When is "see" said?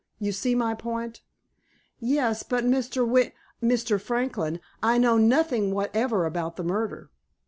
0.31-0.55